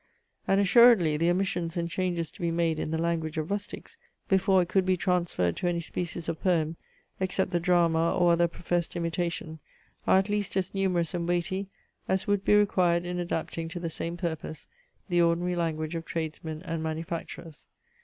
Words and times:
And 0.47 0.59
assuredly 0.59 1.15
the 1.15 1.29
omissions 1.29 1.77
and 1.77 1.87
changes 1.87 2.31
to 2.31 2.41
be 2.41 2.49
made 2.49 2.79
in 2.79 2.89
the 2.89 2.97
language 2.97 3.37
of 3.37 3.51
rustics, 3.51 3.97
before 4.27 4.63
it 4.63 4.67
could 4.67 4.83
be 4.83 4.97
transferred 4.97 5.55
to 5.57 5.67
any 5.67 5.79
species 5.79 6.27
of 6.27 6.41
poem, 6.41 6.75
except 7.19 7.51
the 7.51 7.59
drama 7.59 8.11
or 8.17 8.31
other 8.33 8.47
professed 8.47 8.95
imitation, 8.95 9.59
are 10.07 10.17
at 10.17 10.27
least 10.27 10.57
as 10.57 10.73
numerous 10.73 11.13
and 11.13 11.27
weighty, 11.27 11.67
as 12.07 12.25
would 12.25 12.43
be 12.43 12.55
required 12.55 13.05
in 13.05 13.19
adapting 13.19 13.69
to 13.69 13.79
the 13.79 13.91
same 13.91 14.17
purpose 14.17 14.67
the 15.07 15.21
ordinary 15.21 15.55
language 15.55 15.93
of 15.93 16.03
tradesmen 16.03 16.63
and 16.63 16.81
manufacturers. 16.81 17.67